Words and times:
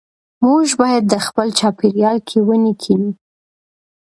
موږ 0.45 0.67
باید 0.81 1.03
په 1.11 1.17
خپل 1.27 1.47
چاپېریال 1.59 2.17
کې 2.27 2.37
ونې 2.47 2.73
کېنوو. 2.81 3.11